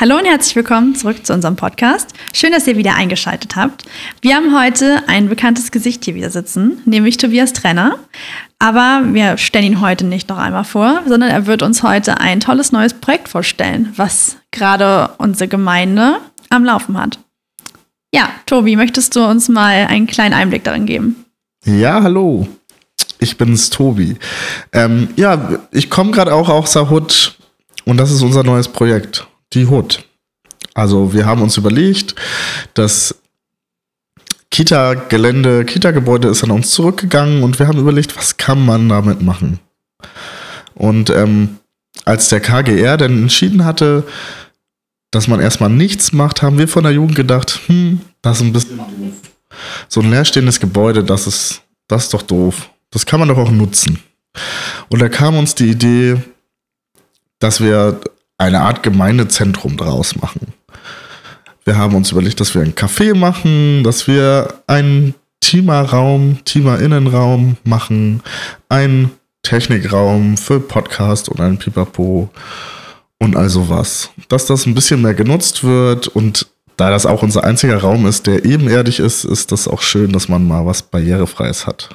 Hallo 0.00 0.18
und 0.18 0.24
herzlich 0.24 0.56
willkommen 0.56 0.96
zurück 0.96 1.24
zu 1.24 1.32
unserem 1.32 1.54
Podcast. 1.54 2.10
Schön, 2.32 2.50
dass 2.50 2.66
ihr 2.66 2.76
wieder 2.76 2.96
eingeschaltet 2.96 3.54
habt. 3.54 3.84
Wir 4.22 4.34
haben 4.34 4.52
heute 4.52 5.04
ein 5.06 5.28
bekanntes 5.28 5.70
Gesicht 5.70 6.04
hier 6.04 6.16
wieder 6.16 6.30
sitzen, 6.30 6.82
nämlich 6.84 7.16
Tobias 7.16 7.52
Trenner. 7.52 8.00
Aber 8.58 9.02
wir 9.04 9.38
stellen 9.38 9.66
ihn 9.66 9.80
heute 9.80 10.04
nicht 10.04 10.28
noch 10.28 10.38
einmal 10.38 10.64
vor, 10.64 11.02
sondern 11.06 11.30
er 11.30 11.46
wird 11.46 11.62
uns 11.62 11.84
heute 11.84 12.20
ein 12.20 12.40
tolles 12.40 12.72
neues 12.72 12.92
Projekt 12.92 13.28
vorstellen, 13.28 13.92
was 13.94 14.36
gerade 14.50 15.10
unsere 15.18 15.46
Gemeinde 15.46 16.16
am 16.50 16.64
Laufen 16.64 16.98
hat. 17.00 17.20
Ja, 18.12 18.30
Tobi, 18.46 18.74
möchtest 18.74 19.14
du 19.14 19.24
uns 19.24 19.48
mal 19.48 19.86
einen 19.86 20.08
kleinen 20.08 20.34
Einblick 20.34 20.64
darin 20.64 20.86
geben? 20.86 21.24
Ja, 21.66 22.02
hallo. 22.02 22.48
Ich 23.20 23.38
bin's, 23.38 23.70
Tobi. 23.70 24.16
Ähm, 24.72 25.10
ja, 25.14 25.60
ich 25.70 25.88
komme 25.88 26.10
gerade 26.10 26.34
auch 26.34 26.48
aus 26.48 26.72
der 26.72 26.90
Hut 26.90 27.38
und 27.84 27.96
das 27.96 28.10
ist 28.10 28.22
unser 28.22 28.42
neues 28.42 28.66
Projekt 28.66 29.28
die 29.54 29.66
Hut. 29.66 30.04
Also 30.74 31.12
wir 31.12 31.26
haben 31.26 31.42
uns 31.42 31.56
überlegt, 31.56 32.14
dass 32.74 33.14
Kita-Gelände, 34.50 35.64
Kita-Gebäude 35.64 36.28
ist 36.28 36.44
an 36.44 36.50
uns 36.50 36.70
zurückgegangen 36.70 37.42
und 37.42 37.58
wir 37.58 37.66
haben 37.66 37.78
überlegt, 37.78 38.16
was 38.16 38.36
kann 38.36 38.64
man 38.64 38.88
damit 38.88 39.22
machen. 39.22 39.60
Und 40.74 41.10
ähm, 41.10 41.58
als 42.04 42.28
der 42.28 42.40
KGR 42.40 42.96
dann 42.96 43.22
entschieden 43.22 43.64
hatte, 43.64 44.04
dass 45.10 45.28
man 45.28 45.40
erstmal 45.40 45.70
nichts 45.70 46.12
macht, 46.12 46.42
haben 46.42 46.58
wir 46.58 46.68
von 46.68 46.82
der 46.82 46.92
Jugend 46.92 47.14
gedacht, 47.14 47.60
hm, 47.66 48.00
das 48.22 48.38
ist 48.38 48.42
ein 48.42 48.52
bisschen. 48.52 48.80
So 49.88 50.00
ein 50.00 50.10
leerstehendes 50.10 50.58
Gebäude, 50.58 51.04
das 51.04 51.28
ist, 51.28 51.62
das 51.86 52.04
ist 52.04 52.14
doch 52.14 52.22
doof. 52.22 52.70
Das 52.90 53.06
kann 53.06 53.20
man 53.20 53.28
doch 53.28 53.38
auch 53.38 53.50
nutzen. 53.50 54.00
Und 54.88 55.00
da 55.00 55.08
kam 55.08 55.36
uns 55.36 55.54
die 55.54 55.70
Idee, 55.70 56.16
dass 57.38 57.60
wir 57.60 58.00
eine 58.38 58.60
Art 58.60 58.82
Gemeindezentrum 58.82 59.76
draus 59.76 60.16
machen. 60.16 60.52
Wir 61.64 61.78
haben 61.78 61.94
uns 61.94 62.12
überlegt, 62.12 62.40
dass 62.40 62.54
wir 62.54 62.62
ein 62.62 62.74
Café 62.74 63.14
machen, 63.14 63.84
dass 63.84 64.06
wir 64.06 64.62
einen 64.66 65.14
Teamerraum, 65.40 66.38
Teamerinnenraum 66.44 67.56
machen, 67.64 68.22
einen 68.68 69.12
Technikraum 69.42 70.36
für 70.36 70.60
Podcast 70.60 71.28
und 71.28 71.40
ein 71.40 71.58
Pipapo 71.58 72.28
und 73.18 73.36
all 73.36 73.48
sowas. 73.48 74.10
Dass 74.28 74.46
das 74.46 74.66
ein 74.66 74.74
bisschen 74.74 75.02
mehr 75.02 75.14
genutzt 75.14 75.64
wird 75.64 76.08
und 76.08 76.46
da 76.76 76.90
das 76.90 77.06
auch 77.06 77.22
unser 77.22 77.44
einziger 77.44 77.78
Raum 77.78 78.06
ist, 78.06 78.26
der 78.26 78.44
ebenerdig 78.44 78.98
ist, 78.98 79.24
ist 79.24 79.52
das 79.52 79.68
auch 79.68 79.80
schön, 79.80 80.12
dass 80.12 80.28
man 80.28 80.46
mal 80.46 80.66
was 80.66 80.82
Barrierefreies 80.82 81.66
hat. 81.66 81.90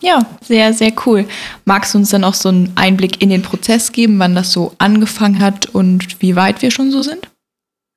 Ja, 0.00 0.26
sehr, 0.42 0.72
sehr 0.72 0.92
cool. 1.06 1.26
Magst 1.66 1.94
du 1.94 1.98
uns 1.98 2.10
dann 2.10 2.24
auch 2.24 2.34
so 2.34 2.48
einen 2.48 2.72
Einblick 2.74 3.20
in 3.22 3.28
den 3.28 3.42
Prozess 3.42 3.92
geben, 3.92 4.18
wann 4.18 4.34
das 4.34 4.52
so 4.52 4.74
angefangen 4.78 5.40
hat 5.40 5.66
und 5.66 6.20
wie 6.22 6.36
weit 6.36 6.62
wir 6.62 6.70
schon 6.70 6.90
so 6.90 7.02
sind? 7.02 7.28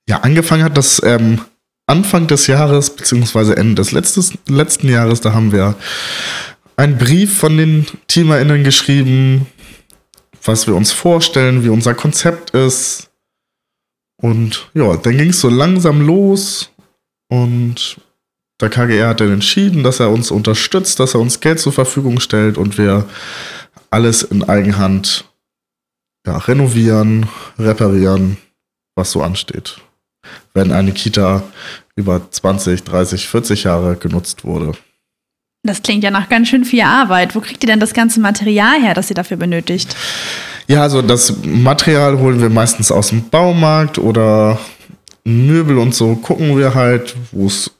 Ja, 0.07 0.17
angefangen 0.17 0.63
hat 0.63 0.75
das 0.75 1.01
ähm, 1.03 1.41
Anfang 1.87 2.27
des 2.27 2.47
Jahres, 2.47 2.93
beziehungsweise 2.95 3.55
Ende 3.55 3.75
des 3.75 3.93
letztes, 3.93 4.33
letzten 4.47 4.89
Jahres, 4.89 5.21
da 5.21 5.33
haben 5.33 5.53
wir 5.53 5.75
einen 6.75 6.97
Brief 6.97 7.37
von 7.37 7.57
den 7.57 7.85
TeamerInnen 8.07 8.63
geschrieben, 8.63 9.47
was 10.43 10.67
wir 10.67 10.75
uns 10.75 10.91
vorstellen, 10.91 11.63
wie 11.63 11.69
unser 11.69 11.93
Konzept 11.93 12.51
ist. 12.51 13.09
Und 14.21 14.69
ja, 14.73 14.95
dann 14.97 15.17
ging 15.17 15.29
es 15.29 15.39
so 15.39 15.49
langsam 15.49 16.01
los 16.01 16.69
und 17.29 17.97
der 18.64 18.69
KGR 18.69 19.09
hat 19.09 19.19
dann 19.19 19.31
entschieden, 19.31 19.83
dass 19.83 20.00
er 20.00 20.09
uns 20.09 20.31
unterstützt, 20.31 21.00
dass 21.00 21.14
er 21.14 21.19
uns 21.19 21.39
Geld 21.42 21.59
zur 21.59 21.73
Verfügung 21.73 22.19
stellt 22.19 22.58
und 22.58 22.78
wir 22.78 23.05
alles 23.89 24.23
in 24.23 24.44
Eigenhand 24.44 25.25
ja, 26.25 26.38
renovieren, 26.38 27.28
reparieren, 27.59 28.38
was 28.95 29.11
so 29.11 29.22
ansteht. 29.22 29.78
Wenn 30.53 30.72
eine 30.72 30.94
Kita 30.94 31.44
über 31.95 32.22
20, 32.31 32.83
30, 32.83 33.28
40 33.28 33.64
Jahre 33.66 33.97
genutzt 33.97 34.45
wurde. 34.45 34.72
Das 35.64 35.81
klingt 35.81 36.04
ja 36.04 36.11
nach 36.11 36.30
ganz 36.30 36.48
schön 36.48 36.66
viel 36.66 36.82
Arbeit. 36.82 37.36
Wo 37.36 37.42
kriegt 37.42 37.64
ihr 37.64 37.67
denn 37.67 37.80
das 37.80 37.93
ganze 37.93 38.20
Material 38.20 38.82
her, 38.82 38.93
das 38.93 39.10
ihr 39.10 39.16
dafür 39.16 39.37
benötigt? 39.37 39.95
Ja, 40.67 40.82
also 40.82 41.02
das 41.02 41.36
Material 41.43 42.17
holen 42.17 42.42
wir 42.42 42.49
meistens 42.49 42.92
aus 42.92 43.10
dem 43.10 43.30
Baumarkt 43.30 43.98
oder 43.98 44.58
Möbel 45.26 45.77
und 45.77 45.93
so 45.93 46.16
gucken 46.16 46.58
wir 46.58 46.73
halt, 46.73 47.16
wo 47.32 47.48
es 47.48 47.71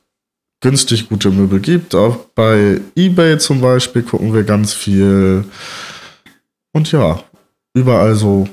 günstig 0.64 1.10
gute 1.10 1.30
Möbel 1.30 1.60
gibt. 1.60 1.94
Auch 1.94 2.16
bei 2.34 2.82
eBay 2.96 3.38
zum 3.38 3.62
Beispiel 3.62 4.02
gucken 4.02 4.34
wir 4.34 4.44
ganz 4.44 4.74
viel. 4.74 5.46
Und 6.72 6.92
ja, 6.92 7.22
überall 7.76 8.16
so. 8.16 8.48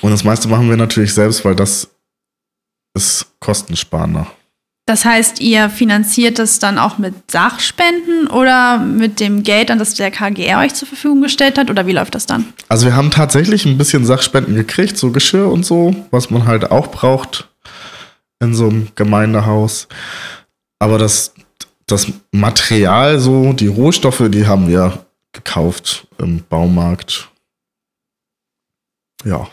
Und 0.00 0.10
das 0.12 0.24
meiste 0.24 0.48
machen 0.48 0.70
wir 0.70 0.76
natürlich 0.76 1.12
selbst, 1.12 1.44
weil 1.44 1.54
das 1.54 1.88
ist 2.94 3.26
kostensparender. 3.40 4.26
Das 4.86 5.04
heißt, 5.04 5.40
ihr 5.40 5.70
finanziert 5.70 6.38
es 6.38 6.58
dann 6.58 6.78
auch 6.78 6.98
mit 6.98 7.30
Sachspenden 7.30 8.26
oder 8.28 8.78
mit 8.78 9.20
dem 9.20 9.42
Geld, 9.42 9.70
an 9.70 9.78
das 9.78 9.94
der 9.94 10.10
KGR 10.10 10.60
euch 10.60 10.74
zur 10.74 10.88
Verfügung 10.88 11.20
gestellt 11.20 11.58
hat? 11.58 11.70
Oder 11.70 11.86
wie 11.86 11.92
läuft 11.92 12.14
das 12.14 12.26
dann? 12.26 12.46
Also 12.68 12.86
wir 12.86 12.96
haben 12.96 13.10
tatsächlich 13.10 13.66
ein 13.66 13.78
bisschen 13.78 14.04
Sachspenden 14.04 14.54
gekriegt, 14.54 14.96
so 14.96 15.10
Geschirr 15.12 15.50
und 15.50 15.64
so, 15.64 15.94
was 16.10 16.30
man 16.30 16.46
halt 16.46 16.70
auch 16.70 16.88
braucht 16.88 17.48
in 18.40 18.54
so 18.54 18.68
einem 18.68 18.88
Gemeindehaus. 18.96 19.86
Aber 20.80 20.98
das, 20.98 21.34
das 21.86 22.08
Material, 22.32 23.20
so, 23.20 23.52
die 23.52 23.68
Rohstoffe, 23.68 24.24
die 24.28 24.46
haben 24.46 24.66
wir 24.66 25.06
gekauft 25.32 26.08
im 26.18 26.42
Baumarkt. 26.48 27.28
Ja. 29.24 29.48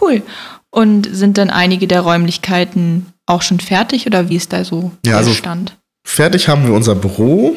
Cool. 0.00 0.22
Und 0.70 1.06
sind 1.14 1.36
dann 1.36 1.50
einige 1.50 1.86
der 1.86 2.00
Räumlichkeiten 2.00 3.12
auch 3.26 3.42
schon 3.42 3.60
fertig 3.60 4.06
oder 4.06 4.28
wie 4.28 4.36
ist 4.36 4.52
da 4.52 4.64
so 4.64 4.92
ja, 5.04 5.12
der 5.12 5.16
also 5.18 5.34
Stand? 5.34 5.78
Fertig 6.04 6.48
haben 6.48 6.66
wir 6.66 6.72
unser 6.72 6.94
Büro. 6.94 7.56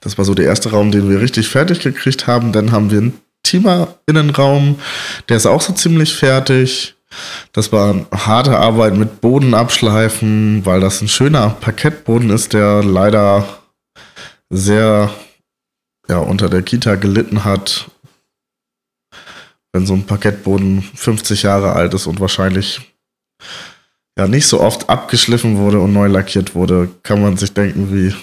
Das 0.00 0.18
war 0.18 0.24
so 0.24 0.34
der 0.34 0.46
erste 0.46 0.70
Raum, 0.70 0.92
den 0.92 1.10
wir 1.10 1.20
richtig 1.20 1.48
fertig 1.48 1.80
gekriegt 1.80 2.26
haben. 2.26 2.52
Dann 2.52 2.70
haben 2.70 2.90
wir 2.90 2.98
einen 2.98 3.20
Teamer-Innenraum. 3.42 4.78
Der 5.28 5.36
ist 5.36 5.46
auch 5.46 5.60
so 5.60 5.72
ziemlich 5.72 6.14
fertig. 6.14 6.94
Das 7.52 7.72
war 7.72 8.06
harte 8.12 8.58
Arbeit 8.58 8.96
mit 8.96 9.20
Boden 9.20 9.54
abschleifen, 9.54 10.64
weil 10.66 10.80
das 10.80 11.00
ein 11.00 11.08
schöner 11.08 11.50
Parkettboden 11.50 12.30
ist, 12.30 12.52
der 12.52 12.82
leider 12.82 13.46
sehr 14.50 15.10
ja, 16.08 16.18
unter 16.18 16.48
der 16.48 16.62
Kita 16.62 16.96
gelitten 16.96 17.44
hat. 17.44 17.90
Wenn 19.72 19.86
so 19.86 19.94
ein 19.94 20.06
Parkettboden 20.06 20.82
50 20.82 21.42
Jahre 21.42 21.72
alt 21.72 21.94
ist 21.94 22.06
und 22.06 22.20
wahrscheinlich 22.20 22.80
ja 24.18 24.26
nicht 24.26 24.46
so 24.46 24.60
oft 24.60 24.88
abgeschliffen 24.88 25.58
wurde 25.58 25.80
und 25.80 25.92
neu 25.92 26.08
lackiert 26.08 26.54
wurde, 26.54 26.88
kann 27.02 27.22
man 27.22 27.36
sich 27.36 27.52
denken, 27.52 27.92
wie 27.92 28.14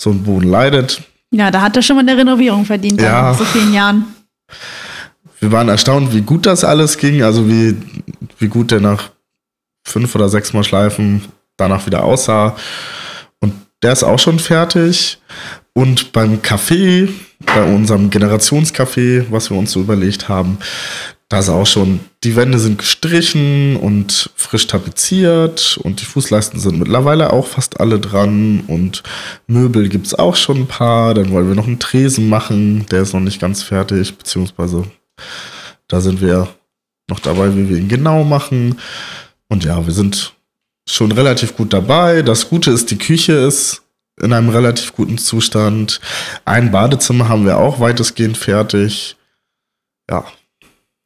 so 0.00 0.10
ein 0.10 0.22
Boden 0.22 0.48
leidet. 0.48 1.02
Ja, 1.30 1.50
da 1.50 1.62
hat 1.62 1.76
er 1.76 1.82
schon 1.82 1.96
mal 1.96 2.02
eine 2.02 2.16
Renovierung 2.16 2.64
verdient 2.64 3.00
ja. 3.00 3.22
nach 3.22 3.38
so 3.38 3.44
vielen 3.44 3.72
Jahren 3.72 4.04
wir 5.40 5.52
waren 5.52 5.68
erstaunt, 5.68 6.14
wie 6.14 6.22
gut 6.22 6.46
das 6.46 6.64
alles 6.64 6.98
ging, 6.98 7.22
also 7.22 7.48
wie, 7.48 7.76
wie 8.38 8.48
gut 8.48 8.70
der 8.70 8.80
nach 8.80 9.10
fünf 9.86 10.14
oder 10.14 10.28
sechs 10.28 10.52
Mal 10.52 10.64
Schleifen 10.64 11.22
danach 11.56 11.86
wieder 11.86 12.04
aussah. 12.04 12.56
Und 13.40 13.54
der 13.82 13.92
ist 13.92 14.02
auch 14.02 14.18
schon 14.18 14.38
fertig. 14.38 15.18
Und 15.72 16.12
beim 16.12 16.38
Café, 16.38 17.08
bei 17.44 17.62
unserem 17.62 18.10
Generationscafé, 18.10 19.26
was 19.30 19.50
wir 19.50 19.58
uns 19.58 19.72
so 19.72 19.80
überlegt 19.80 20.28
haben, 20.28 20.58
da 21.28 21.40
ist 21.40 21.48
auch 21.48 21.66
schon, 21.66 22.00
die 22.22 22.36
Wände 22.36 22.58
sind 22.58 22.78
gestrichen 22.78 23.76
und 23.76 24.30
frisch 24.36 24.68
tapeziert 24.68 25.76
und 25.82 26.00
die 26.00 26.04
Fußleisten 26.04 26.60
sind 26.60 26.78
mittlerweile 26.78 27.32
auch 27.32 27.48
fast 27.48 27.80
alle 27.80 27.98
dran 27.98 28.62
und 28.68 29.02
Möbel 29.48 29.88
gibt 29.88 30.06
es 30.06 30.14
auch 30.14 30.36
schon 30.36 30.58
ein 30.58 30.66
paar. 30.68 31.14
Dann 31.14 31.30
wollen 31.32 31.48
wir 31.48 31.56
noch 31.56 31.66
einen 31.66 31.80
Tresen 31.80 32.28
machen, 32.28 32.86
der 32.90 33.02
ist 33.02 33.12
noch 33.12 33.20
nicht 33.20 33.40
ganz 33.40 33.64
fertig, 33.64 34.16
beziehungsweise 34.16 34.84
da 35.88 36.00
sind 36.00 36.20
wir 36.20 36.48
noch 37.08 37.20
dabei, 37.20 37.54
wie 37.54 37.68
wir 37.68 37.76
ihn 37.76 37.88
genau 37.88 38.24
machen. 38.24 38.78
Und 39.48 39.64
ja, 39.64 39.84
wir 39.86 39.92
sind 39.92 40.34
schon 40.88 41.12
relativ 41.12 41.56
gut 41.56 41.72
dabei. 41.72 42.22
Das 42.22 42.48
Gute 42.48 42.70
ist, 42.70 42.90
die 42.90 42.98
Küche 42.98 43.32
ist 43.32 43.82
in 44.20 44.32
einem 44.32 44.48
relativ 44.48 44.94
guten 44.94 45.18
Zustand. 45.18 46.00
Ein 46.44 46.70
Badezimmer 46.70 47.28
haben 47.28 47.44
wir 47.44 47.58
auch 47.58 47.80
weitestgehend 47.80 48.36
fertig. 48.36 49.16
Ja. 50.10 50.24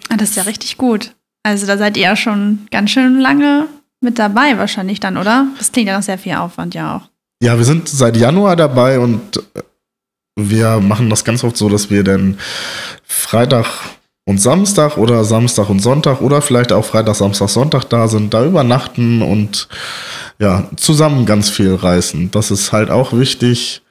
Ah, 0.08 0.16
das 0.16 0.30
ist 0.30 0.36
ja 0.36 0.44
richtig 0.44 0.76
gut. 0.76 1.14
Also 1.42 1.66
da 1.66 1.76
seid 1.78 1.96
ihr 1.96 2.04
ja 2.04 2.16
schon 2.16 2.66
ganz 2.70 2.90
schön 2.90 3.18
lange 3.18 3.66
mit 4.00 4.18
dabei 4.18 4.58
wahrscheinlich 4.58 5.00
dann, 5.00 5.16
oder? 5.16 5.46
Das 5.58 5.72
klingt 5.72 5.88
ja 5.88 5.96
noch 5.96 6.02
sehr 6.02 6.18
viel 6.18 6.34
Aufwand 6.34 6.74
ja 6.74 6.96
auch. 6.96 7.08
Ja, 7.42 7.56
wir 7.56 7.64
sind 7.64 7.88
seit 7.88 8.16
Januar 8.16 8.56
dabei 8.56 8.98
und 8.98 9.42
wir 10.36 10.80
machen 10.80 11.10
das 11.10 11.24
ganz 11.24 11.42
oft 11.42 11.56
so, 11.56 11.68
dass 11.68 11.90
wir 11.90 12.04
dann 12.04 12.38
Freitag 13.04 13.66
und 14.30 14.38
Samstag 14.38 14.96
oder 14.96 15.24
Samstag 15.24 15.68
und 15.70 15.80
Sonntag 15.80 16.20
oder 16.20 16.40
vielleicht 16.40 16.70
auch 16.70 16.84
Freitag, 16.84 17.16
Samstag, 17.16 17.48
Sonntag 17.48 17.82
da 17.86 18.06
sind, 18.06 18.32
da 18.32 18.44
übernachten 18.46 19.22
und 19.22 19.66
ja, 20.38 20.68
zusammen 20.76 21.26
ganz 21.26 21.50
viel 21.50 21.74
reißen. 21.74 22.30
Das 22.30 22.52
ist 22.52 22.70
halt 22.70 22.90
auch 22.90 23.12
wichtig. 23.12 23.82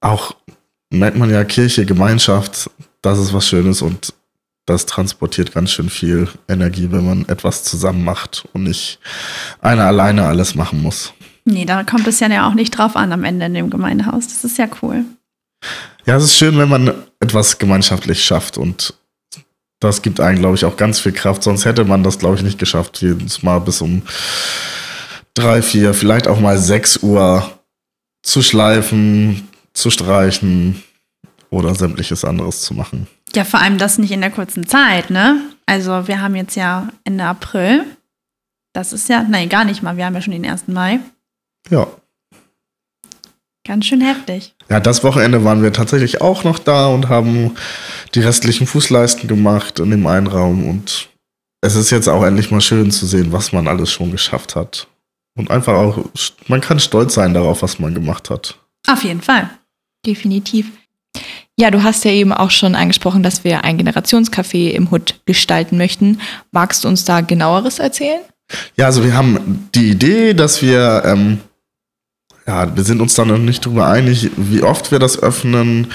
Auch 0.00 0.36
merkt 0.90 1.16
man 1.16 1.28
ja 1.28 1.42
Kirche, 1.42 1.86
Gemeinschaft, 1.86 2.70
das 3.02 3.18
ist 3.18 3.34
was 3.34 3.48
Schönes 3.48 3.82
und 3.82 4.14
das 4.64 4.86
transportiert 4.86 5.52
ganz 5.52 5.72
schön 5.72 5.90
viel 5.90 6.28
Energie, 6.46 6.92
wenn 6.92 7.04
man 7.04 7.28
etwas 7.28 7.64
zusammen 7.64 8.04
macht 8.04 8.44
und 8.52 8.62
nicht 8.62 9.00
einer 9.60 9.86
alleine 9.86 10.24
alles 10.26 10.54
machen 10.54 10.80
muss. 10.80 11.12
Nee, 11.44 11.64
da 11.64 11.82
kommt 11.82 12.06
es 12.06 12.20
ja 12.20 12.48
auch 12.48 12.54
nicht 12.54 12.78
drauf 12.78 12.94
an 12.94 13.10
am 13.10 13.24
Ende 13.24 13.46
in 13.46 13.54
dem 13.54 13.70
Gemeindehaus. 13.70 14.28
Das 14.28 14.44
ist 14.44 14.56
ja 14.56 14.68
cool. 14.82 15.04
Ja, 16.04 16.16
es 16.16 16.24
ist 16.24 16.36
schön, 16.36 16.58
wenn 16.58 16.68
man 16.68 16.92
etwas 17.20 17.58
gemeinschaftlich 17.58 18.24
schafft 18.24 18.58
und 18.58 18.94
das 19.78 20.02
gibt 20.02 20.20
einem, 20.20 20.38
glaube 20.38 20.54
ich, 20.54 20.64
auch 20.64 20.76
ganz 20.76 21.00
viel 21.00 21.12
Kraft. 21.12 21.42
Sonst 21.42 21.64
hätte 21.64 21.84
man 21.84 22.04
das, 22.04 22.18
glaube 22.18 22.36
ich, 22.36 22.42
nicht 22.42 22.58
geschafft, 22.58 23.00
jedes 23.02 23.42
Mal 23.42 23.58
bis 23.60 23.80
um 23.80 24.02
drei, 25.34 25.62
vier, 25.62 25.92
vielleicht 25.94 26.28
auch 26.28 26.38
mal 26.38 26.58
sechs 26.58 26.98
Uhr 26.98 27.58
zu 28.22 28.42
schleifen, 28.42 29.48
zu 29.74 29.90
streichen 29.90 30.82
oder 31.50 31.74
sämtliches 31.74 32.24
anderes 32.24 32.62
zu 32.62 32.74
machen. 32.74 33.08
Ja, 33.34 33.44
vor 33.44 33.60
allem 33.60 33.78
das 33.78 33.98
nicht 33.98 34.12
in 34.12 34.20
der 34.20 34.30
kurzen 34.30 34.66
Zeit, 34.66 35.10
ne? 35.10 35.40
Also 35.66 36.06
wir 36.06 36.20
haben 36.20 36.36
jetzt 36.36 36.54
ja 36.54 36.88
Ende 37.04 37.24
April. 37.24 37.84
Das 38.72 38.92
ist 38.92 39.08
ja, 39.08 39.22
nein, 39.22 39.48
gar 39.48 39.64
nicht 39.64 39.82
mal. 39.82 39.96
Wir 39.96 40.06
haben 40.06 40.14
ja 40.14 40.22
schon 40.22 40.32
den 40.32 40.46
1. 40.46 40.68
Mai. 40.68 41.00
Ja. 41.70 41.86
Ganz 43.64 43.86
schön 43.86 44.00
heftig. 44.00 44.54
Ja, 44.68 44.80
das 44.80 45.04
Wochenende 45.04 45.44
waren 45.44 45.62
wir 45.62 45.72
tatsächlich 45.72 46.20
auch 46.20 46.42
noch 46.42 46.58
da 46.58 46.86
und 46.86 47.08
haben 47.08 47.56
die 48.14 48.20
restlichen 48.20 48.66
Fußleisten 48.66 49.28
gemacht 49.28 49.78
in 49.78 49.90
dem 49.90 50.06
einen 50.06 50.26
Raum. 50.26 50.68
Und 50.68 51.08
es 51.60 51.76
ist 51.76 51.90
jetzt 51.90 52.08
auch 52.08 52.24
endlich 52.24 52.50
mal 52.50 52.60
schön 52.60 52.90
zu 52.90 53.06
sehen, 53.06 53.32
was 53.32 53.52
man 53.52 53.68
alles 53.68 53.90
schon 53.90 54.10
geschafft 54.10 54.56
hat. 54.56 54.88
Und 55.36 55.50
einfach 55.50 55.74
auch, 55.74 56.04
man 56.48 56.60
kann 56.60 56.80
stolz 56.80 57.14
sein 57.14 57.34
darauf, 57.34 57.62
was 57.62 57.78
man 57.78 57.94
gemacht 57.94 58.30
hat. 58.30 58.58
Auf 58.88 59.04
jeden 59.04 59.22
Fall. 59.22 59.48
Definitiv. 60.04 60.66
Ja, 61.56 61.70
du 61.70 61.82
hast 61.82 62.04
ja 62.04 62.10
eben 62.10 62.32
auch 62.32 62.50
schon 62.50 62.74
angesprochen, 62.74 63.22
dass 63.22 63.44
wir 63.44 63.62
ein 63.62 63.78
Generationscafé 63.78 64.70
im 64.70 64.90
Hut 64.90 65.20
gestalten 65.26 65.76
möchten. 65.76 66.20
Magst 66.50 66.82
du 66.82 66.88
uns 66.88 67.04
da 67.04 67.20
genaueres 67.20 67.78
erzählen? 67.78 68.20
Ja, 68.76 68.86
also 68.86 69.04
wir 69.04 69.14
haben 69.14 69.68
die 69.74 69.90
Idee, 69.90 70.34
dass 70.34 70.62
wir 70.62 71.02
ähm, 71.04 71.38
ja, 72.46 72.74
wir 72.74 72.84
sind 72.84 73.00
uns 73.00 73.14
da 73.14 73.24
noch 73.24 73.38
nicht 73.38 73.64
drüber 73.64 73.86
einig, 73.86 74.30
wie 74.36 74.62
oft 74.62 74.90
wir 74.90 74.98
das 74.98 75.22
öffnen. 75.22 75.92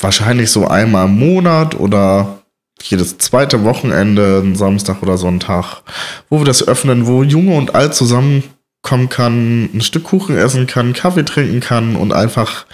Wahrscheinlich 0.00 0.50
so 0.50 0.66
einmal 0.66 1.06
im 1.06 1.18
Monat 1.18 1.78
oder 1.78 2.42
jedes 2.82 3.16
zweite 3.18 3.64
Wochenende, 3.64 4.44
Samstag 4.54 5.02
oder 5.02 5.16
Sonntag, 5.16 5.82
wo 6.28 6.38
wir 6.38 6.44
das 6.44 6.66
öffnen, 6.66 7.06
wo 7.06 7.22
Junge 7.22 7.56
und 7.56 7.74
Alt 7.74 7.94
zusammenkommen 7.94 9.08
kann, 9.08 9.70
ein 9.72 9.80
Stück 9.80 10.04
Kuchen 10.04 10.36
essen 10.36 10.66
kann, 10.66 10.92
Kaffee 10.92 11.24
trinken 11.24 11.60
kann 11.60 11.96
und 11.96 12.12
einfach 12.12 12.66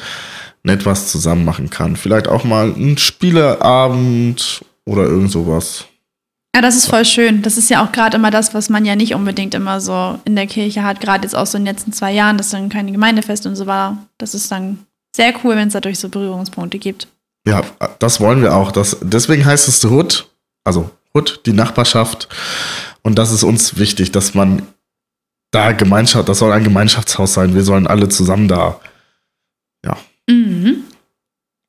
etwas 0.64 1.08
zusammen 1.08 1.44
machen 1.44 1.70
kann. 1.70 1.96
Vielleicht 1.96 2.28
auch 2.28 2.44
mal 2.44 2.68
ein 2.68 2.98
Spieleabend 2.98 4.64
oder 4.84 5.04
irgend 5.04 5.30
sowas. 5.30 5.84
Ja, 6.54 6.60
das 6.60 6.76
ist 6.76 6.86
voll 6.86 7.04
schön. 7.04 7.40
Das 7.42 7.56
ist 7.56 7.70
ja 7.70 7.84
auch 7.84 7.92
gerade 7.92 8.16
immer 8.16 8.30
das, 8.30 8.52
was 8.52 8.68
man 8.68 8.84
ja 8.84 8.94
nicht 8.94 9.14
unbedingt 9.14 9.54
immer 9.54 9.80
so 9.80 10.18
in 10.24 10.36
der 10.36 10.46
Kirche 10.46 10.82
hat, 10.82 11.00
gerade 11.00 11.24
jetzt 11.24 11.34
auch 11.34 11.46
so 11.46 11.56
in 11.56 11.64
den 11.64 11.74
letzten 11.74 11.92
zwei 11.92 12.12
Jahren, 12.12 12.36
dass 12.36 12.50
dann 12.50 12.68
keine 12.68 12.92
Gemeindefest 12.92 13.46
und 13.46 13.56
so 13.56 13.66
war. 13.66 14.06
Das 14.18 14.34
ist 14.34 14.52
dann 14.52 14.86
sehr 15.16 15.34
cool, 15.42 15.56
wenn 15.56 15.68
es 15.68 15.72
dadurch 15.72 15.98
so 15.98 16.08
Berührungspunkte 16.10 16.78
gibt. 16.78 17.08
Ja, 17.46 17.62
das 17.98 18.20
wollen 18.20 18.42
wir 18.42 18.54
auch. 18.54 18.70
Das, 18.70 18.98
deswegen 19.00 19.44
heißt 19.44 19.66
es 19.66 19.82
Hut, 19.84 20.28
also 20.62 20.90
Hut, 21.14 21.40
die 21.46 21.52
Nachbarschaft. 21.52 22.28
Und 23.02 23.18
das 23.18 23.32
ist 23.32 23.42
uns 23.42 23.78
wichtig, 23.78 24.12
dass 24.12 24.34
man 24.34 24.62
da 25.50 25.72
Gemeinschaft, 25.72 26.28
das 26.28 26.38
soll 26.38 26.52
ein 26.52 26.64
Gemeinschaftshaus 26.64 27.34
sein. 27.34 27.54
Wir 27.54 27.64
sollen 27.64 27.86
alle 27.86 28.08
zusammen 28.08 28.48
da, 28.48 28.80
ja, 29.84 29.96
mhm. 30.28 30.84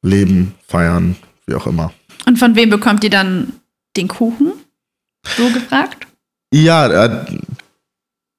leben, 0.01 0.55
feiern, 0.67 1.15
wie 1.47 1.55
auch 1.55 1.67
immer. 1.67 1.93
Und 2.25 2.37
von 2.37 2.55
wem 2.55 2.69
bekommt 2.69 3.03
ihr 3.03 3.09
dann 3.09 3.53
den 3.97 4.07
Kuchen? 4.07 4.53
So 5.25 5.49
gefragt? 5.49 6.07
Ja, 6.53 7.05
äh, 7.05 7.25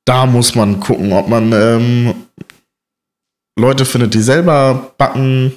da 0.05 0.27
muss 0.27 0.55
man 0.55 0.81
gucken, 0.81 1.13
ob 1.13 1.29
man 1.29 1.53
ähm, 1.53 2.15
Leute 3.59 3.85
findet, 3.85 4.15
die 4.15 4.23
selber 4.23 4.93
backen 4.99 5.57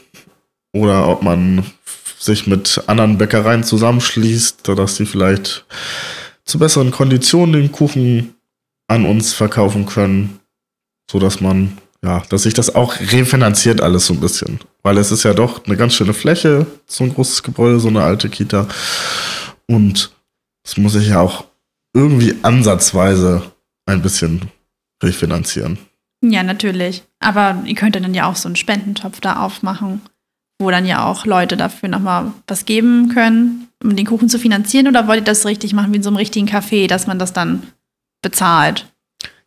oder 0.74 1.08
ob 1.08 1.22
man 1.22 1.64
sich 2.20 2.48
mit 2.48 2.82
anderen 2.88 3.18
Bäckereien 3.18 3.64
zusammenschließt, 3.64 4.68
dass 4.68 4.96
sie 4.96 5.06
vielleicht 5.06 5.66
zu 6.46 6.60
besseren 6.60 6.92
Konditionen 6.92 7.54
den 7.54 7.72
Kuchen 7.72 8.36
an 8.88 9.06
uns 9.06 9.34
verkaufen 9.34 9.86
können, 9.86 10.40
so 11.12 11.20
dass 11.20 11.42
man 11.42 11.78
ja, 12.04 12.22
dass 12.30 12.44
sich 12.44 12.54
das 12.54 12.74
auch 12.76 13.00
refinanziert 13.00 13.82
alles 13.82 14.06
so 14.06 14.14
ein 14.14 14.20
bisschen, 14.20 14.60
weil 14.84 14.98
es 14.98 15.12
ist 15.12 15.24
ja 15.24 15.34
doch 15.34 15.66
eine 15.66 15.76
ganz 15.76 15.96
schöne 15.96 16.14
Fläche, 16.14 16.68
so 16.86 17.04
ein 17.04 17.14
großes 17.14 17.44
Gebäude, 17.44 17.80
so 17.80 17.88
eine 17.88 18.04
alte 18.04 18.30
Kita 18.30 18.68
und 19.66 20.12
es 20.68 20.76
muss 20.76 20.94
sich 20.94 21.08
ja 21.08 21.22
auch 21.22 21.46
irgendwie 21.94 22.36
ansatzweise 22.44 23.52
ein 23.86 24.02
bisschen 24.02 24.52
refinanzieren. 25.02 25.78
Ja, 26.22 26.44
natürlich. 26.44 27.04
Aber 27.20 27.64
ihr 27.66 27.76
könnt 27.76 27.96
dann 27.96 28.14
ja 28.14 28.30
auch 28.30 28.36
so 28.36 28.50
einen 28.50 28.58
Spendentopf 28.58 29.22
da 29.22 29.38
aufmachen, 29.38 30.02
wo 30.60 30.70
dann 30.70 30.86
ja 30.86 31.06
auch 31.06 31.26
Leute 31.26 31.56
dafür 31.56 31.88
nochmal 31.88 32.34
was 32.48 32.66
geben 32.66 33.10
können, 33.14 33.70
um 33.82 33.96
den 33.96 34.06
Kuchen 34.06 34.28
zu 34.28 34.40
finanzieren. 34.40 34.88
Oder 34.88 35.08
wollt 35.08 35.22
ihr 35.22 35.24
das 35.24 35.46
richtig 35.46 35.74
machen 35.74 35.94
wie 35.94 35.98
in 35.98 36.04
so 36.04 36.10
einem 36.10 36.18
richtigen 36.18 36.50
Café, 36.50 36.88
dass 36.88 37.08
man 37.08 37.18
das 37.18 37.32
dann 37.32 37.64
bezahlt? 38.22 38.92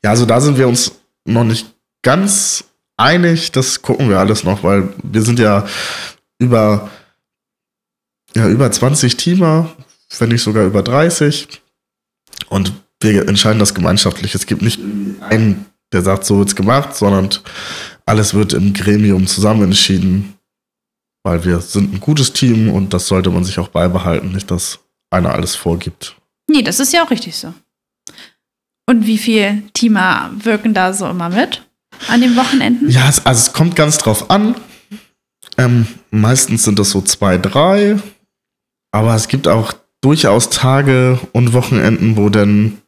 Ja, 0.03 0.11
also 0.11 0.25
da 0.25 0.41
sind 0.41 0.57
wir 0.57 0.69
uns 0.69 0.93
noch 1.27 1.45
nicht 1.45 1.67
ganz 2.03 2.65
einig. 2.97 3.53
Das 3.53 3.83
gucken 3.83 4.09
wir 4.09 4.19
alles 4.19 4.43
noch, 4.43 4.63
weil 4.63 4.89
wir 5.03 5.21
sind 5.21 5.39
ja 5.39 5.67
über, 6.39 6.89
ja, 8.35 8.49
über 8.49 8.73
20 8.73 9.19
Teamer, 9.19 9.71
wenn 10.19 10.31
nicht 10.31 10.43
sogar 10.43 10.65
über 10.67 10.83
30. 10.83 11.63
Und 12.49 12.73
wir 13.01 13.29
entscheiden 13.29 13.59
das 13.59 13.75
gemeinschaftlich. 13.75 14.35
Es 14.35 14.47
gibt 14.47 14.63
nicht 14.63 14.81
einen, 15.21 15.67
der 15.93 16.03
sagt, 16.03 16.25
so 16.25 16.39
wird's 16.39 16.57
gemacht, 16.57 16.97
sondern 16.97 17.31
alles 18.07 18.35
wird 18.35 18.53
im 18.53 18.75
Gremium 18.75 19.27
zusammen 19.27 19.63
entschieden, 19.63 20.35
weil 21.23 21.45
wir 21.45 21.61
sind 21.61 21.95
ein 21.95 22.01
gutes 22.01 22.33
Team 22.33 22.71
und 22.71 22.93
das 22.93 23.07
sollte 23.07 23.31
man 23.31 23.45
sich 23.45 23.59
auch 23.59 23.69
beibehalten, 23.69 24.33
nicht 24.33 24.51
dass 24.51 24.81
einer 25.11 25.33
alles 25.33 25.55
vorgibt. 25.55 26.17
Nee, 26.49 26.63
das 26.63 26.81
ist 26.81 26.93
ja 26.93 27.05
auch 27.05 27.11
richtig 27.11 27.37
so. 27.37 27.55
Und 28.87 29.07
wie 29.07 29.19
viele 29.19 29.63
Teamer 29.73 30.33
wirken 30.43 30.75
da 30.75 30.93
so 30.93 31.09
immer 31.09 31.29
mit 31.29 31.65
an 32.09 32.21
den 32.21 32.37
Wochenenden? 32.37 32.91
Ja, 32.91 33.09
es, 33.09 33.25
also 33.25 33.39
es 33.39 33.53
kommt 33.53 33.77
ganz 33.77 33.99
drauf 33.99 34.31
an. 34.31 34.57
Ähm, 35.57 35.87
meistens 36.11 36.65
sind 36.65 36.79
das 36.79 36.91
so 36.91 37.01
zwei, 37.01 37.39
drei. 37.39 37.99
Aber 38.93 39.15
es 39.15 39.29
gibt 39.29 39.47
auch 39.47 39.73
durchaus 40.01 40.51
Tage 40.51 41.19
und 41.33 41.53
Wochenenden, 41.53 42.17
wo 42.17 42.29
dann 42.29 42.81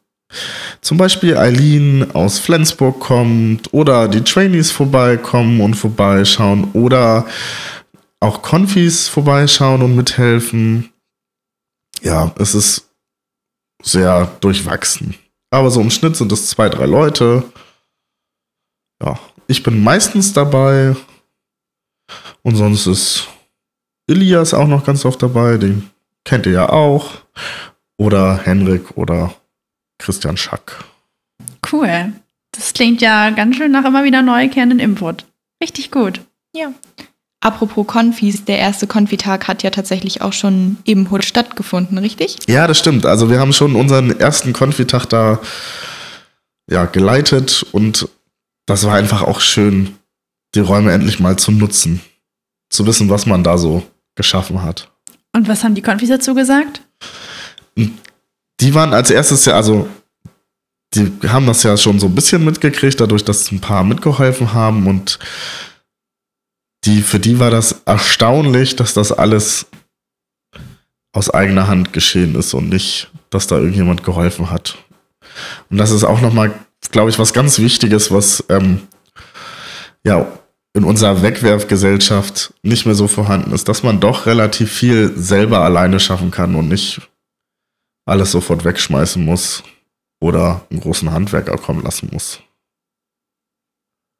zum 0.81 0.97
Beispiel 0.97 1.37
Eileen 1.37 2.13
aus 2.15 2.39
Flensburg 2.39 2.99
kommt 2.99 3.73
oder 3.73 4.07
die 4.07 4.23
Trainees 4.23 4.71
vorbeikommen 4.71 5.61
und 5.61 5.75
vorbeischauen 5.75 6.71
oder 6.73 7.27
auch 8.19 8.41
Konfis 8.41 9.07
vorbeischauen 9.07 9.81
und 9.81 9.95
mithelfen. 9.95 10.91
Ja, 12.01 12.33
es 12.37 12.55
ist 12.55 12.89
sehr 13.83 14.25
durchwachsen. 14.39 15.15
Aber 15.51 15.69
so 15.69 15.81
im 15.81 15.91
Schnitt 15.91 16.15
sind 16.15 16.31
es 16.31 16.47
zwei, 16.47 16.69
drei 16.69 16.85
Leute. 16.85 17.43
Ja, 19.01 19.19
ich 19.47 19.61
bin 19.61 19.83
meistens 19.83 20.33
dabei. 20.33 20.95
Und 22.41 22.55
sonst 22.55 22.87
ist 22.87 23.27
Ilias 24.07 24.53
auch 24.53 24.67
noch 24.67 24.83
ganz 24.85 25.05
oft 25.05 25.21
dabei. 25.21 25.57
Den 25.57 25.89
kennt 26.25 26.45
ihr 26.45 26.53
ja 26.53 26.69
auch. 26.69 27.11
Oder 27.97 28.37
Henrik 28.37 28.97
oder 28.97 29.33
Christian 29.99 30.37
Schack. 30.37 30.83
Cool. 31.71 32.13
Das 32.51 32.73
klingt 32.73 33.01
ja 33.01 33.29
ganz 33.31 33.55
schön 33.55 33.71
nach 33.71 33.85
immer 33.85 34.03
wieder 34.03 34.21
neu 34.21 34.49
kehrenden 34.49 34.79
Input. 34.79 35.25
Richtig 35.61 35.91
gut. 35.91 36.21
Ja. 36.55 36.73
Apropos 37.41 37.85
Konfis, 37.87 38.45
der 38.45 38.57
erste 38.59 38.87
Konfitag 38.87 39.47
hat 39.47 39.63
ja 39.63 39.69
tatsächlich 39.69 40.21
auch 40.21 40.31
schon 40.31 40.77
im 40.85 41.11
Hut 41.11 41.25
stattgefunden, 41.25 41.97
richtig? 41.97 42.37
Ja, 42.47 42.67
das 42.67 42.79
stimmt. 42.79 43.05
Also 43.05 43.29
wir 43.29 43.39
haben 43.39 43.51
schon 43.51 43.75
unseren 43.75 44.17
ersten 44.17 44.53
Konfitag 44.53 45.05
da 45.07 45.39
ja, 46.69 46.85
geleitet 46.85 47.65
und 47.73 48.07
das 48.65 48.85
war 48.85 48.95
einfach 48.95 49.23
auch 49.23 49.41
schön, 49.41 49.97
die 50.55 50.61
Räume 50.61 50.93
endlich 50.93 51.19
mal 51.19 51.37
zu 51.37 51.51
nutzen. 51.51 52.01
Zu 52.69 52.87
wissen, 52.87 53.09
was 53.09 53.25
man 53.25 53.43
da 53.43 53.57
so 53.57 53.83
geschaffen 54.15 54.61
hat. 54.61 54.92
Und 55.35 55.47
was 55.47 55.63
haben 55.63 55.75
die 55.75 55.81
Konfis 55.81 56.09
dazu 56.09 56.35
gesagt? 56.35 56.81
Die 57.75 58.73
waren 58.73 58.93
als 58.93 59.09
erstes 59.09 59.45
ja, 59.45 59.55
also 59.55 59.89
die 60.93 61.11
haben 61.27 61.47
das 61.47 61.63
ja 61.63 61.75
schon 61.75 61.99
so 61.99 62.05
ein 62.05 62.15
bisschen 62.15 62.45
mitgekriegt, 62.45 63.01
dadurch, 63.01 63.23
dass 63.23 63.51
ein 63.51 63.59
paar 63.59 63.83
mitgeholfen 63.83 64.53
haben 64.53 64.87
und 64.87 65.19
die, 66.85 67.01
für 67.01 67.19
die 67.19 67.39
war 67.39 67.49
das 67.49 67.81
erstaunlich, 67.85 68.75
dass 68.75 68.93
das 68.93 69.11
alles 69.11 69.65
aus 71.13 71.29
eigener 71.29 71.67
Hand 71.67 71.93
geschehen 71.93 72.35
ist 72.35 72.53
und 72.53 72.69
nicht, 72.69 73.09
dass 73.29 73.47
da 73.47 73.57
irgendjemand 73.57 74.03
geholfen 74.03 74.49
hat. 74.49 74.77
Und 75.69 75.77
das 75.77 75.91
ist 75.91 76.03
auch 76.03 76.21
nochmal, 76.21 76.53
glaube 76.91 77.09
ich, 77.09 77.19
was 77.19 77.33
ganz 77.33 77.59
Wichtiges, 77.59 78.11
was 78.11 78.43
ähm, 78.49 78.81
ja 80.03 80.27
in 80.73 80.83
unserer 80.83 81.21
Wegwerfgesellschaft 81.21 82.53
nicht 82.63 82.85
mehr 82.85 82.95
so 82.95 83.07
vorhanden 83.07 83.51
ist, 83.51 83.67
dass 83.67 83.83
man 83.83 83.99
doch 83.99 84.25
relativ 84.25 84.71
viel 84.71 85.15
selber 85.15 85.59
alleine 85.59 85.99
schaffen 85.99 86.31
kann 86.31 86.55
und 86.55 86.67
nicht 86.67 87.01
alles 88.05 88.31
sofort 88.31 88.65
wegschmeißen 88.65 89.23
muss 89.23 89.63
oder 90.19 90.65
einen 90.71 90.81
großen 90.81 91.11
Handwerker 91.11 91.57
kommen 91.57 91.83
lassen 91.83 92.09
muss. 92.11 92.41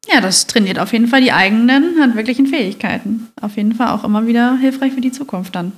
Ja, 0.06 0.20
das 0.20 0.46
trainiert 0.46 0.78
auf 0.78 0.92
jeden 0.92 1.08
Fall 1.08 1.22
die 1.22 1.32
eigenen 1.32 2.00
handwerklichen 2.00 2.46
Fähigkeiten. 2.46 3.32
Auf 3.40 3.56
jeden 3.56 3.74
Fall 3.74 3.88
auch 3.88 4.04
immer 4.04 4.26
wieder 4.26 4.56
hilfreich 4.58 4.92
für 4.92 5.00
die 5.00 5.12
Zukunft 5.12 5.54
dann. 5.54 5.72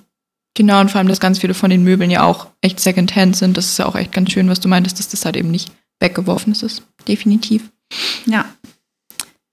Genau, 0.54 0.80
und 0.80 0.90
vor 0.90 0.98
allem, 0.98 1.08
dass 1.08 1.20
ganz 1.20 1.38
viele 1.38 1.54
von 1.54 1.70
den 1.70 1.84
Möbeln 1.84 2.10
ja 2.10 2.24
auch 2.24 2.48
echt 2.60 2.80
Secondhand 2.80 3.36
sind. 3.36 3.56
Das 3.56 3.66
ist 3.66 3.78
ja 3.78 3.86
auch 3.86 3.94
echt 3.94 4.12
ganz 4.12 4.32
schön, 4.32 4.48
was 4.48 4.60
du 4.60 4.68
meintest, 4.68 4.98
dass 4.98 5.08
das 5.08 5.24
halt 5.24 5.36
eben 5.36 5.50
nicht 5.50 5.70
weggeworfen 6.00 6.52
ist. 6.52 6.82
Definitiv. 7.06 7.70
Ja. 8.24 8.46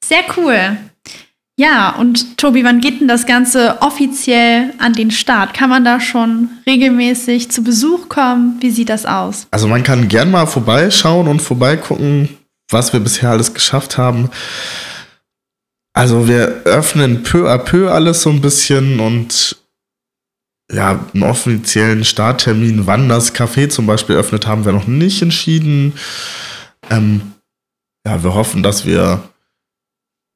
Sehr 0.08 0.24
cool. 0.36 0.78
Ja, 1.56 1.96
und 1.96 2.38
Tobi, 2.38 2.64
wann 2.64 2.82
geht 2.82 3.00
denn 3.00 3.08
das 3.08 3.26
Ganze 3.26 3.78
offiziell 3.82 4.74
an 4.80 4.94
den 4.94 5.12
Start? 5.12 5.54
Kann 5.54 5.70
man 5.70 5.86
da 5.86 6.02
schon 6.02 6.50
regelmäßig 6.66 7.52
zu 7.52 7.64
Besuch 7.64 8.10
kommen? 8.10 8.58
Wie 8.60 8.72
sieht 8.72 8.90
das 8.90 9.06
aus? 9.06 9.48
Also 9.52 9.68
man 9.68 9.84
kann 9.84 10.08
gern 10.08 10.32
mal 10.32 10.48
vorbeischauen 10.48 11.28
und 11.28 11.42
vorbeigucken, 11.42 12.30
was 12.70 12.92
wir 12.92 13.00
bisher 13.00 13.30
alles 13.30 13.54
geschafft 13.54 13.98
haben. 13.98 14.30
Also 15.94 16.28
wir 16.28 16.64
öffnen 16.66 17.24
peu 17.24 17.50
à 17.50 17.60
peu 17.60 17.92
alles 17.92 18.24
so 18.24 18.32
ein 18.32 18.42
bisschen 18.42 19.00
und 19.00 19.56
ja, 20.72 21.06
einen 21.14 21.24
offiziellen 21.24 22.04
Starttermin, 22.04 22.88
wann 22.88 23.08
das 23.08 23.36
Café 23.36 23.70
zum 23.70 23.86
Beispiel 23.86 24.16
öffnet, 24.16 24.48
haben 24.48 24.66
wir 24.66 24.72
noch 24.72 24.88
nicht 24.88 25.22
entschieden. 25.22 25.94
Ähm, 26.90 27.34
ja, 28.06 28.24
wir 28.24 28.34
hoffen, 28.34 28.64
dass 28.64 28.86
wir 28.86 29.22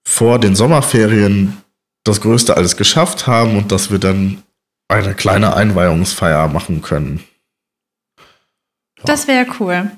vor 0.08 0.40
den 0.40 0.56
Sommerferien 0.56 1.58
das 2.06 2.22
Größte 2.22 2.56
alles 2.56 2.78
geschafft 2.78 3.28
haben 3.28 3.58
und 3.58 3.74
dass 3.74 3.92
wir 3.92 4.00
dann 4.00 4.42
eine 4.88 5.14
kleine 5.14 5.54
Einweihungsfeier 5.54 6.48
machen 6.48 6.82
können. 6.82 7.20
Ja. 9.00 9.04
Das 9.04 9.28
wäre 9.28 9.46
cool. 9.60 9.92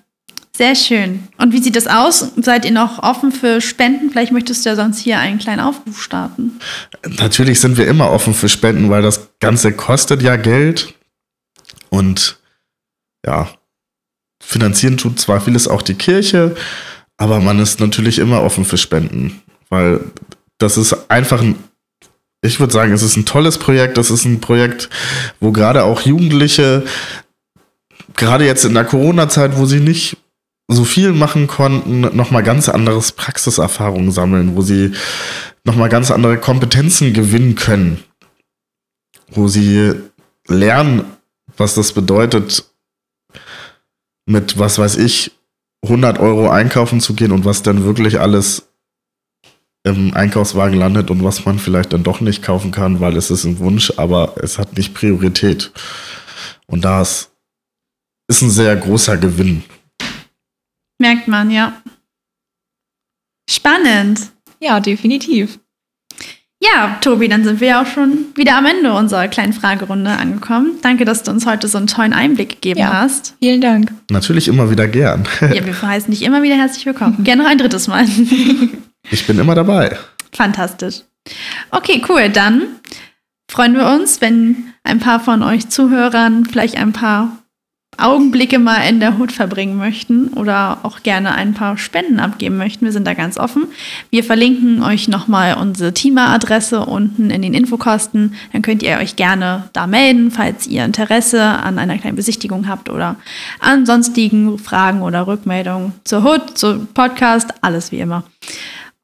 Sehr 0.57 0.75
schön. 0.75 1.27
Und 1.37 1.53
wie 1.53 1.61
sieht 1.61 1.75
das 1.75 1.85
aus? 1.85 2.31
Seid 2.37 2.65
ihr 2.65 2.71
noch 2.71 3.03
offen 3.03 3.31
für 3.31 3.61
Spenden? 3.61 4.09
Vielleicht 4.09 4.31
möchtest 4.31 4.65
du 4.65 4.69
ja 4.71 4.75
sonst 4.75 4.97
hier 4.97 5.19
einen 5.19 5.37
kleinen 5.37 5.61
Aufruf 5.61 6.01
starten. 6.01 6.59
Natürlich 7.07 7.59
sind 7.59 7.77
wir 7.77 7.87
immer 7.87 8.09
offen 8.09 8.33
für 8.33 8.49
Spenden, 8.49 8.89
weil 8.89 9.03
das 9.03 9.29
Ganze 9.39 9.71
kostet 9.73 10.23
ja 10.23 10.37
Geld. 10.37 10.95
Und 11.89 12.39
ja, 13.23 13.47
finanzieren 14.41 14.97
tut 14.97 15.19
zwar 15.19 15.39
vieles 15.39 15.67
auch 15.67 15.83
die 15.83 15.93
Kirche, 15.93 16.55
aber 17.17 17.39
man 17.39 17.59
ist 17.59 17.79
natürlich 17.79 18.17
immer 18.17 18.41
offen 18.41 18.65
für 18.65 18.77
Spenden 18.77 19.43
weil 19.69 20.01
das 20.57 20.77
ist 20.77 21.09
einfach 21.09 21.41
ein, 21.41 21.55
ich 22.41 22.59
würde 22.59 22.73
sagen, 22.73 22.93
es 22.93 23.03
ist 23.03 23.17
ein 23.17 23.25
tolles 23.25 23.57
Projekt. 23.57 23.97
Das 23.97 24.11
ist 24.11 24.25
ein 24.25 24.41
Projekt, 24.41 24.89
wo 25.39 25.51
gerade 25.51 25.83
auch 25.83 26.01
Jugendliche, 26.01 26.83
gerade 28.15 28.45
jetzt 28.45 28.65
in 28.65 28.73
der 28.73 28.85
Corona-Zeit, 28.85 29.57
wo 29.57 29.65
sie 29.65 29.79
nicht 29.79 30.17
so 30.67 30.83
viel 30.83 31.13
machen 31.13 31.47
konnten, 31.47 32.01
nochmal 32.15 32.43
ganz 32.43 32.69
anderes 32.69 33.11
Praxiserfahrung 33.11 34.11
sammeln, 34.11 34.55
wo 34.55 34.61
sie 34.61 34.93
nochmal 35.63 35.89
ganz 35.89 36.11
andere 36.11 36.38
Kompetenzen 36.38 37.13
gewinnen 37.13 37.55
können, 37.55 38.03
wo 39.31 39.47
sie 39.47 39.93
lernen, 40.47 41.05
was 41.57 41.73
das 41.73 41.93
bedeutet, 41.93 42.65
mit, 44.27 44.59
was 44.59 44.77
weiß 44.77 44.97
ich, 44.97 45.31
100 45.83 46.19
Euro 46.19 46.49
einkaufen 46.49 47.01
zu 47.01 47.15
gehen 47.15 47.31
und 47.31 47.45
was 47.45 47.63
dann 47.63 47.83
wirklich 47.83 48.19
alles 48.19 48.68
im 49.83 50.13
Einkaufswagen 50.13 50.77
landet 50.77 51.09
und 51.09 51.24
was 51.24 51.45
man 51.45 51.59
vielleicht 51.59 51.93
dann 51.93 52.03
doch 52.03 52.21
nicht 52.21 52.43
kaufen 52.43 52.71
kann, 52.71 53.00
weil 53.00 53.15
es 53.15 53.31
ist 53.31 53.45
ein 53.45 53.59
Wunsch, 53.59 53.93
aber 53.98 54.36
es 54.41 54.57
hat 54.57 54.77
nicht 54.77 54.93
Priorität. 54.93 55.71
Und 56.67 56.83
das 56.86 57.31
ist 58.27 58.41
ein 58.41 58.50
sehr 58.50 58.75
großer 58.75 59.17
Gewinn. 59.17 59.63
Merkt 61.00 61.27
man, 61.27 61.50
ja. 61.50 61.81
Spannend. 63.50 64.31
Ja, 64.59 64.79
definitiv. 64.79 65.59
Ja, 66.62 66.98
Tobi, 67.00 67.29
dann 67.29 67.45
sind 67.45 67.62
wir 67.62 67.69
ja 67.69 67.81
auch 67.81 67.88
schon 67.88 68.25
wieder 68.36 68.57
am 68.57 68.65
Ende 68.65 68.91
unserer 68.93 69.29
kleinen 69.29 69.53
Fragerunde 69.53 70.12
angekommen. 70.12 70.74
Danke, 70.81 71.05
dass 71.05 71.24
du 71.24 71.31
uns 71.31 71.45
heute 71.45 71.69
so 71.69 71.77
einen 71.77 71.88
tollen 71.88 72.12
Einblick 72.12 72.50
gegeben 72.50 72.81
ja, 72.81 72.91
hast. 72.91 73.36
Vielen 73.39 73.62
Dank. 73.62 73.93
Natürlich 74.12 74.50
immer 74.50 74.69
wieder 74.69 74.89
gern. 74.89 75.25
ja, 75.39 75.65
wir 75.65 75.81
heißen 75.81 76.12
dich 76.12 76.21
immer 76.21 76.43
wieder 76.43 76.55
herzlich 76.55 76.86
willkommen. 76.86 77.17
Gerne 77.24 77.43
noch 77.43 77.50
ein 77.50 77.57
drittes 77.57 77.88
Mal. 77.88 78.05
Ich 79.10 79.25
bin 79.25 79.39
immer 79.39 79.56
dabei. 79.56 79.98
Fantastisch. 80.34 81.01
Okay, 81.72 82.01
cool. 82.10 82.29
Dann 82.29 82.79
freuen 83.50 83.75
wir 83.75 83.88
uns, 83.88 84.22
wenn 84.22 84.74
ein 84.84 85.00
paar 85.00 85.20
von 85.20 85.44
euch 85.44 85.70
Zuhörern 85.70 86.46
vielleicht 86.46 86.77
ein 86.77 86.94
paar 86.94 87.39
Augenblicke 87.98 88.60
mal 88.60 88.88
in 88.88 89.00
der 89.00 89.18
Hut 89.18 89.32
verbringen 89.32 89.77
möchten 89.77 90.29
oder 90.29 90.79
auch 90.84 91.03
gerne 91.03 91.34
ein 91.34 91.53
paar 91.53 91.77
Spenden 91.77 92.20
abgeben 92.20 92.56
möchten. 92.56 92.86
Wir 92.86 92.94
sind 92.94 93.06
da 93.06 93.13
ganz 93.13 93.38
offen. 93.38 93.68
Wir 94.10 94.24
verlinken 94.24 94.82
euch 94.84 95.10
nochmal 95.10 95.56
unsere 95.56 95.94
Teamer-Adresse 95.94 96.86
unten 96.86 97.29
in 97.29 97.41
den 97.41 97.53
Infokosten. 97.53 98.36
Dann 98.53 98.62
könnt 98.62 98.84
ihr 98.84 98.98
euch 98.98 99.18
gerne 99.18 99.70
da 99.74 99.86
melden, 99.86 100.32
falls 100.32 100.65
ihr 100.65 100.86
Interesse 100.86 101.44
an 101.44 101.77
einer 101.77 101.98
kleinen 101.98 102.15
Besichtigung 102.15 102.70
habt 102.70 102.89
oder 102.89 103.18
an 103.60 103.86
sonstigen 103.86 104.58
Fragen 104.58 105.01
oder 105.01 105.27
Rückmeldungen 105.27 105.94
zur 106.06 106.24
Hut, 106.24 106.58
zum 106.58 106.88
Podcast, 106.88 107.53
alles 107.62 107.91
wie 107.91 108.00
immer. 108.00 108.24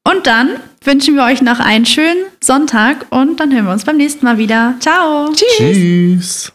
Und 0.08 0.28
dann 0.28 0.60
wünschen 0.84 1.16
wir 1.16 1.24
euch 1.24 1.42
noch 1.42 1.60
einen 1.60 1.86
schönen 1.86 2.26
Sonntag 2.40 3.08
und 3.10 3.40
dann 3.40 3.52
hören 3.52 3.66
wir 3.66 3.74
uns 3.74 3.86
beim 3.86 3.98
nächsten 3.98 4.24
Mal 4.24 4.38
wieder. 4.38 4.76
Ciao. 4.80 5.32
Tschüss. 5.34 5.58
Tschüss. 5.58 6.55